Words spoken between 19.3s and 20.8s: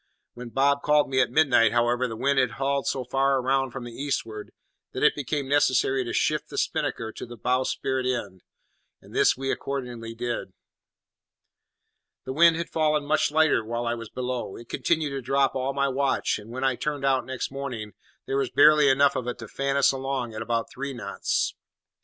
to fan us along at about